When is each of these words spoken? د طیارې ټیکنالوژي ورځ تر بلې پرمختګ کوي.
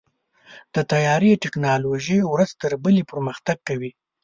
د 0.73 0.75
طیارې 0.91 1.31
ټیکنالوژي 1.43 2.19
ورځ 2.25 2.49
تر 2.61 2.71
بلې 2.83 3.03
پرمختګ 3.11 3.57
کوي. 3.67 3.91